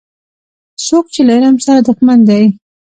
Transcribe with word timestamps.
څوک 0.85 1.05
چي 1.13 1.21
له 1.27 1.31
علم 1.37 1.55
سره 1.65 1.79
دښمن 1.87 2.19
دی 2.29 2.43